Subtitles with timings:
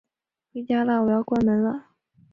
[0.51, 1.91] 回家啦，我要关门了